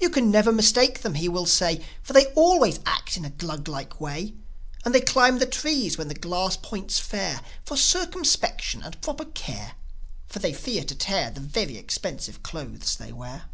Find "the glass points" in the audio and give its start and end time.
6.08-6.98